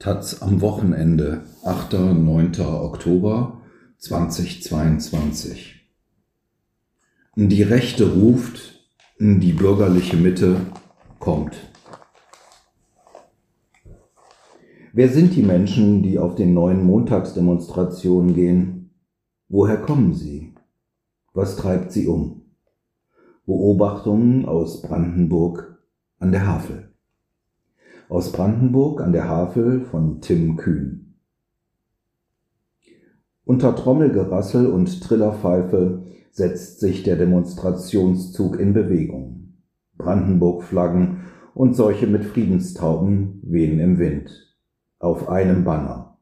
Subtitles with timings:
[0.00, 1.94] Taz am Wochenende, 8.
[1.94, 2.60] 9.
[2.60, 3.62] Oktober
[3.96, 5.90] 2022.
[7.34, 8.88] Die Rechte ruft,
[9.18, 10.60] die bürgerliche Mitte
[11.18, 11.56] kommt.
[14.92, 18.94] Wer sind die Menschen, die auf den neuen Montagsdemonstrationen gehen?
[19.48, 20.54] Woher kommen sie?
[21.32, 22.42] Was treibt sie um?
[23.46, 25.82] Beobachtungen aus Brandenburg
[26.20, 26.87] an der Havel
[28.08, 31.14] aus Brandenburg an der Havel von Tim Kühn.
[33.44, 39.54] Unter Trommelgerassel und Trillerpfeife setzt sich der Demonstrationszug in Bewegung.
[39.96, 44.56] Brandenburg-Flaggen und solche mit Friedenstauben wehen im Wind.
[44.98, 46.18] Auf einem Banner,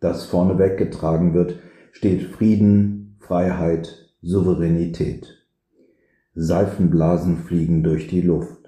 [0.00, 1.58] das vorneweg getragen wird,
[1.92, 5.46] steht Frieden, Freiheit, Souveränität.
[6.34, 8.59] Seifenblasen fliegen durch die Luft.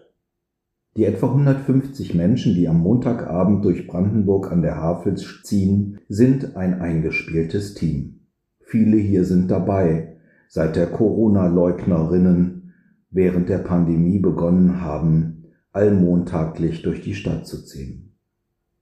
[0.95, 6.81] Die etwa 150 Menschen, die am Montagabend durch Brandenburg an der Havel ziehen, sind ein
[6.81, 8.27] eingespieltes Team.
[8.61, 10.19] Viele hier sind dabei,
[10.49, 12.75] seit der Corona-Leugnerinnen
[13.11, 18.15] während der Pandemie begonnen haben, allmontaglich durch die Stadt zu ziehen.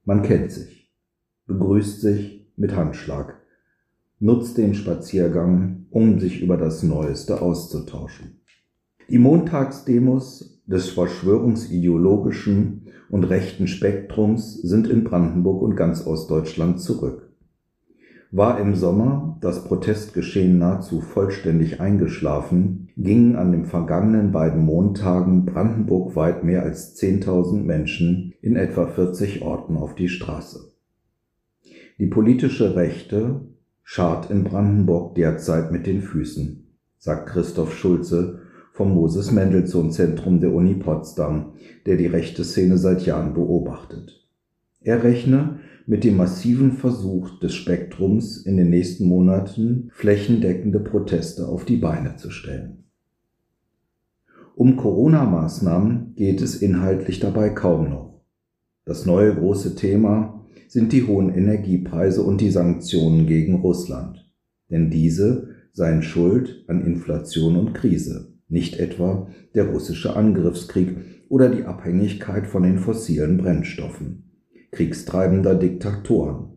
[0.04, 0.92] Man kennt sich,
[1.46, 3.40] begrüßt sich mit Handschlag,
[4.18, 8.40] nutzt den Spaziergang, um sich über das Neueste auszutauschen.
[9.08, 17.28] Die Montagsdemos des verschwörungsideologischen und rechten Spektrums sind in Brandenburg und ganz Ostdeutschland zurück.
[18.30, 26.44] War im Sommer das Protestgeschehen nahezu vollständig eingeschlafen, gingen an den vergangenen beiden Montagen brandenburgweit
[26.44, 30.72] mehr als 10.000 Menschen in etwa 40 Orten auf die Straße.
[31.98, 33.40] Die politische Rechte
[33.82, 38.42] schart in Brandenburg derzeit mit den Füßen, sagt Christoph Schulze,
[38.80, 41.52] vom Moses Mendelssohn Zentrum der Uni Potsdam,
[41.84, 44.26] der die rechte Szene seit Jahren beobachtet.
[44.80, 51.66] Er rechne mit dem massiven Versuch des Spektrums in den nächsten Monaten flächendeckende Proteste auf
[51.66, 52.84] die Beine zu stellen.
[54.56, 58.22] Um Corona-Maßnahmen geht es inhaltlich dabei kaum noch.
[58.86, 64.26] Das neue große Thema sind die hohen Energiepreise und die Sanktionen gegen Russland,
[64.70, 70.96] denn diese seien schuld an Inflation und Krise nicht etwa der russische Angriffskrieg
[71.28, 74.30] oder die Abhängigkeit von den fossilen Brennstoffen,
[74.72, 76.50] kriegstreibender Diktatoren.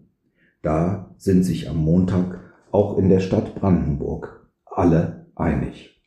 [0.62, 2.40] Da sind sich am Montag
[2.72, 6.02] auch in der Stadt Brandenburg alle einig.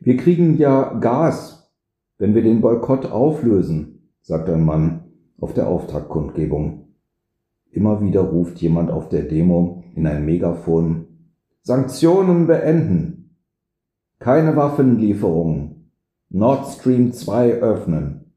[0.00, 1.72] Wir kriegen ja Gas,
[2.18, 5.04] wenn wir den Boykott auflösen, sagt ein Mann
[5.38, 6.88] auf der Auftaktkundgebung.
[7.70, 11.06] Immer wieder ruft jemand auf der Demo in ein Megafon
[11.62, 13.21] Sanktionen beenden,
[14.22, 15.90] keine Waffenlieferungen.
[16.30, 18.32] Nord Stream 2 öffnen.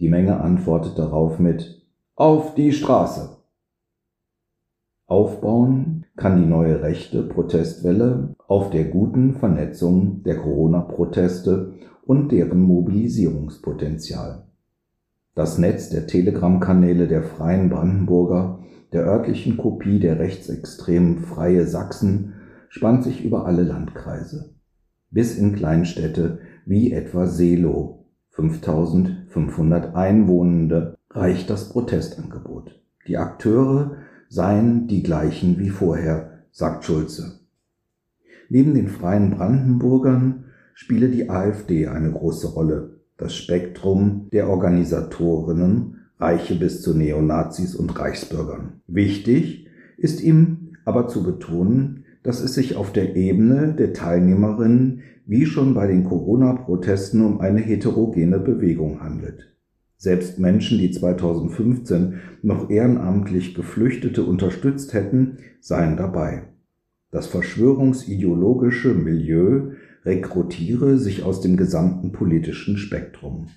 [0.00, 3.36] Die Menge antwortet darauf mit Auf die Straße.
[5.06, 11.74] Aufbauen kann die neue rechte Protestwelle auf der guten Vernetzung der Corona-Proteste
[12.06, 14.46] und deren Mobilisierungspotenzial.
[15.34, 18.60] Das Netz der Telegram-Kanäle der Freien Brandenburger,
[18.94, 22.32] der örtlichen Kopie der rechtsextremen Freie Sachsen,
[22.70, 24.57] spannt sich über alle Landkreise
[25.10, 32.80] bis in Kleinstädte wie etwa Seelow, 5500 Einwohnende, reicht das Protestangebot.
[33.06, 33.96] Die Akteure
[34.28, 37.40] seien die gleichen wie vorher, sagt Schulze.
[38.50, 43.00] Neben den freien Brandenburgern spiele die AfD eine große Rolle.
[43.16, 48.80] Das Spektrum der Organisatorinnen reiche bis zu Neonazis und Reichsbürgern.
[48.86, 49.66] Wichtig
[49.96, 55.72] ist ihm aber zu betonen, dass es sich auf der Ebene der Teilnehmerinnen wie schon
[55.72, 59.56] bei den Corona-Protesten um eine heterogene Bewegung handelt.
[59.96, 66.42] Selbst Menschen, die 2015 noch ehrenamtlich Geflüchtete unterstützt hätten, seien dabei.
[67.10, 69.70] Das verschwörungsideologische Milieu
[70.04, 73.48] rekrutiere sich aus dem gesamten politischen Spektrum.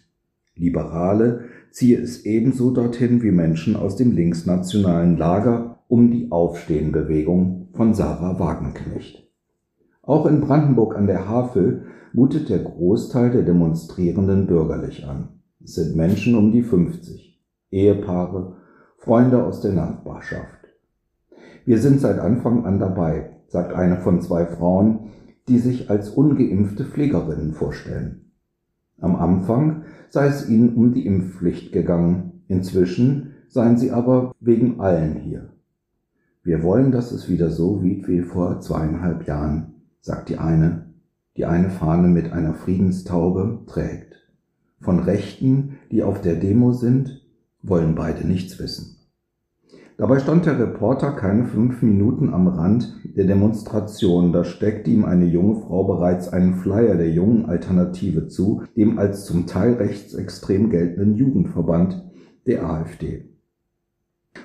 [0.56, 1.42] Liberale
[1.72, 8.40] ziehe es ebenso dorthin wie Menschen aus dem linksnationalen Lager um die Aufstehenbewegung von Sarah
[8.40, 9.30] Wagenknecht.
[10.02, 11.84] Auch in Brandenburg an der Havel
[12.14, 15.42] mutet der Großteil der Demonstrierenden bürgerlich an.
[15.62, 18.56] Es sind Menschen um die 50, Ehepaare,
[19.00, 20.70] Freunde aus der Nachbarschaft.
[21.66, 25.12] Wir sind seit Anfang an dabei, sagt eine von zwei Frauen,
[25.50, 28.32] die sich als ungeimpfte Pflegerinnen vorstellen.
[29.02, 35.18] Am Anfang sei es ihnen um die Impfpflicht gegangen, inzwischen seien sie aber wegen allen
[35.18, 35.50] hier.
[36.44, 40.88] Wir wollen, dass es wieder so wie, wie vor zweieinhalb Jahren, sagt die eine,
[41.38, 44.16] die eine Fahne mit einer Friedenstaube trägt.
[44.80, 47.22] Von Rechten, die auf der Demo sind,
[47.62, 48.98] wollen beide nichts wissen.
[49.98, 55.26] Dabei stand der Reporter keine fünf Minuten am Rand der Demonstration, da steckte ihm eine
[55.26, 61.14] junge Frau bereits einen Flyer der jungen Alternative zu, dem als zum Teil rechtsextrem geltenden
[61.18, 62.04] Jugendverband
[62.48, 63.31] der AfD.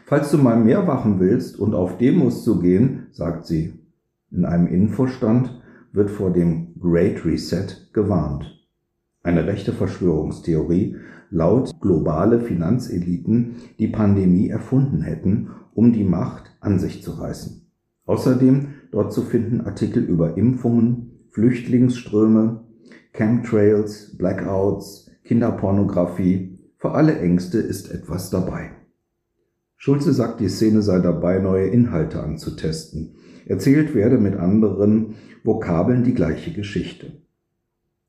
[0.05, 3.75] Falls du mal mehr wachen willst und auf Demos zu gehen, sagt sie.
[4.31, 5.61] In einem Infostand
[5.93, 8.57] wird vor dem Great Reset gewarnt.
[9.23, 10.97] Eine rechte Verschwörungstheorie,
[11.31, 17.67] laut globale Finanzeliten die Pandemie erfunden hätten, um die Macht an sich zu reißen.
[18.05, 22.61] Außerdem dort zu finden Artikel über Impfungen, Flüchtlingsströme,
[23.13, 26.59] Chemtrails, Blackouts, Kinderpornografie.
[26.79, 28.76] Für alle Ängste ist etwas dabei.
[29.77, 33.17] Schulze sagt, die Szene sei dabei, neue Inhalte anzutesten.
[33.47, 35.15] Erzählt werde mit anderen
[35.45, 37.13] Vokabeln die gleiche Geschichte.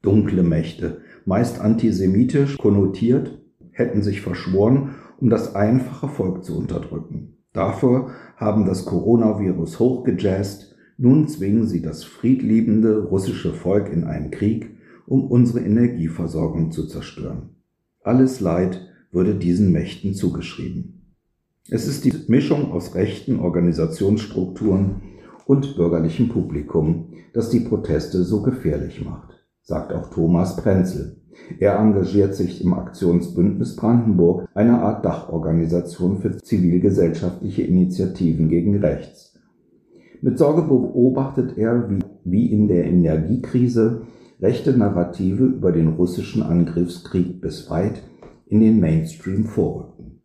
[0.02, 3.40] Dunkle Mächte, meist antisemitisch konnotiert,
[3.72, 7.38] hätten sich verschworen, um das einfache Volk zu unterdrücken.
[7.54, 14.78] Dafür haben das Coronavirus hochgejazzt, nun zwingen sie das friedliebende russische Volk in einen Krieg,
[15.06, 17.56] um unsere Energieversorgung zu zerstören.
[18.04, 18.82] Alles Leid
[19.12, 20.97] würde diesen Mächten zugeschrieben.
[21.70, 25.02] Es ist die Mischung aus rechten Organisationsstrukturen
[25.46, 29.38] und bürgerlichem Publikum, das die Proteste so gefährlich macht
[29.68, 31.18] sagt auch Thomas Prenzel.
[31.60, 39.38] Er engagiert sich im Aktionsbündnis Brandenburg, einer Art Dachorganisation für zivilgesellschaftliche Initiativen gegen rechts.
[40.22, 44.04] Mit Sorge beobachtet er, wie, wie in der Energiekrise
[44.42, 48.02] rechte Narrative über den russischen Angriffskrieg bis weit
[48.46, 50.17] in den Mainstream vorrücken.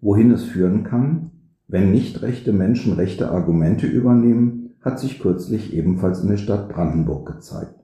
[0.00, 1.30] Wohin es führen kann,
[1.68, 7.26] wenn nicht rechte Menschen rechte Argumente übernehmen, hat sich kürzlich ebenfalls in der Stadt Brandenburg
[7.26, 7.74] gezeigt.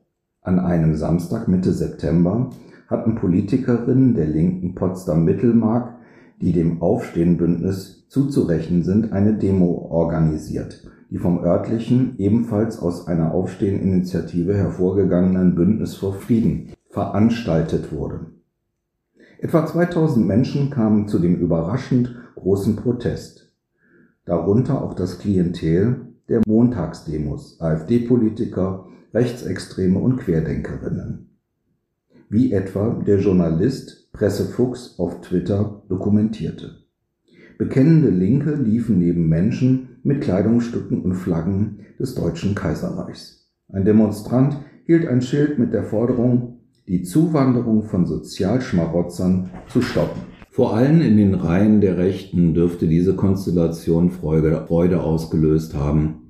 [0.40, 2.50] An einem Samstag Mitte September
[2.86, 5.94] hatten Politikerinnen der Linken Potsdam-Mittelmark,
[6.40, 14.54] die dem Aufstehen-Bündnis zuzurechnen sind, eine Demo organisiert, die vom örtlichen, ebenfalls aus einer Aufstehen-Initiative
[14.54, 18.26] hervorgegangenen Bündnis für Frieden veranstaltet wurde.
[19.42, 23.52] Etwa 2000 Menschen kamen zu dem überraschend großen Protest,
[24.24, 31.30] darunter auch das Klientel der Montagsdemos, AfD-Politiker, Rechtsextreme und Querdenkerinnen.
[32.28, 36.76] Wie etwa der Journalist Pressefuchs auf Twitter dokumentierte.
[37.58, 43.50] Bekennende Linke liefen neben Menschen mit Kleidungsstücken und Flaggen des Deutschen Kaiserreichs.
[43.72, 50.22] Ein Demonstrant hielt ein Schild mit der Forderung, die Zuwanderung von Sozialschmarotzern zu stoppen.
[50.50, 56.22] Vor allem in den Reihen der Rechten dürfte diese Konstellation Freude, Freude ausgelöst haben,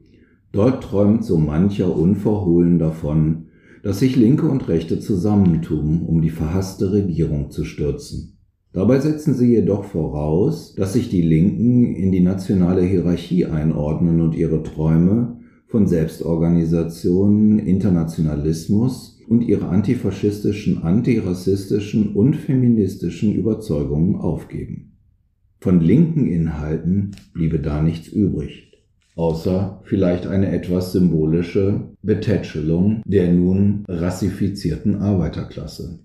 [0.52, 3.46] Dort träumt so mancher unverhohlen davon,
[3.82, 8.36] dass sich Linke und Rechte zusammentun, um die verhasste Regierung zu stürzen.
[8.74, 14.34] Dabei setzen sie jedoch voraus, dass sich die Linken in die nationale Hierarchie einordnen und
[14.34, 24.96] ihre Träume von Selbstorganisation, Internationalismus und ihre antifaschistischen, antirassistischen und feministischen Überzeugungen aufgeben.
[25.60, 28.72] Von linken Inhalten bliebe da nichts übrig
[29.16, 35.98] außer vielleicht eine etwas symbolische Betätschelung der nun rassifizierten Arbeiterklasse.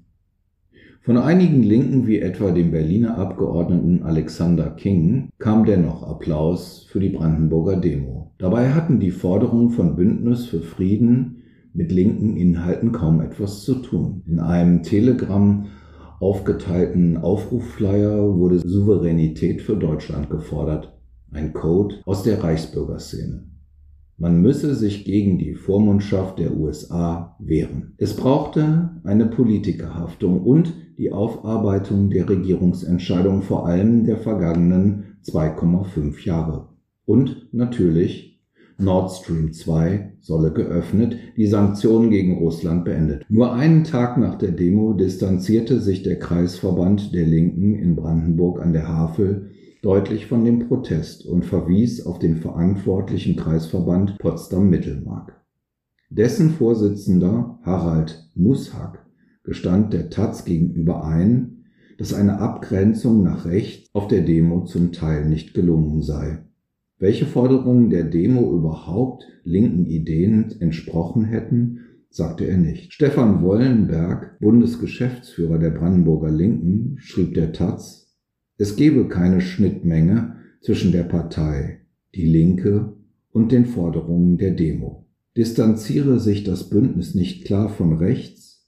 [1.02, 7.10] Von einigen Linken wie etwa dem Berliner Abgeordneten Alexander King kam dennoch Applaus für die
[7.10, 8.34] Brandenburger Demo.
[8.40, 11.44] Dabei hatten die Forderungen von Bündnis für Frieden
[11.78, 14.24] mit linken Inhalten kaum etwas zu tun.
[14.26, 15.68] In einem Telegramm
[16.20, 20.98] aufgeteilten Aufrufflyer wurde Souveränität für Deutschland gefordert
[21.32, 23.44] ein Code aus der Reichsbürgerszene.
[24.18, 27.94] Man müsse sich gegen die Vormundschaft der USA wehren.
[27.98, 36.70] Es brauchte eine Politikerhaftung und die Aufarbeitung der Regierungsentscheidung vor allem der vergangenen 2,5 Jahre.
[37.06, 38.27] Und natürlich
[38.80, 43.26] Nord Stream 2 solle geöffnet, die Sanktionen gegen Russland beendet.
[43.30, 48.74] Nur einen Tag nach der Demo distanzierte sich der Kreisverband der Linken in Brandenburg an
[48.74, 49.50] der Havel
[49.82, 55.34] deutlich von dem Protest und verwies auf den verantwortlichen Kreisverband Potsdam-Mittelmark.
[56.10, 59.06] Dessen Vorsitzender Harald Mushack
[59.44, 61.66] gestand der Taz gegenüber ein,
[61.98, 66.47] dass eine Abgrenzung nach rechts auf der Demo zum Teil nicht gelungen sei.
[67.00, 72.92] Welche Forderungen der Demo überhaupt linken Ideen entsprochen hätten, sagte er nicht.
[72.92, 78.16] Stefan Wollenberg, Bundesgeschäftsführer der Brandenburger Linken, schrieb der Taz,
[78.58, 81.82] es gebe keine Schnittmenge zwischen der Partei
[82.16, 82.94] Die Linke
[83.32, 85.06] und den Forderungen der Demo.
[85.38, 88.68] Distanziere sich das Bündnis nicht klar von rechts,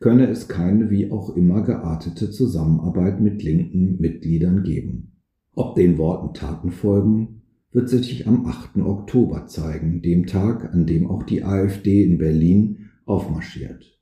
[0.00, 5.12] könne es keine wie auch immer geartete Zusammenarbeit mit linken Mitgliedern geben.
[5.54, 7.41] Ob den Worten Taten folgen,
[7.72, 8.76] wird sich am 8.
[8.78, 13.98] Oktober zeigen, dem Tag, an dem auch die AfD in Berlin aufmarschiert.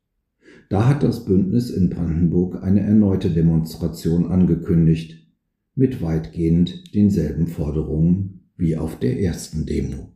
[0.69, 5.27] Da hat das Bündnis in Brandenburg eine erneute Demonstration angekündigt,
[5.75, 10.12] mit weitgehend denselben Forderungen wie auf der ersten Demo.